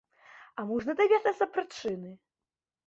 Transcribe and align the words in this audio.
А 0.61 0.65
можна 0.71 0.95
даведацца 1.03 1.51
прычыны? 1.59 2.19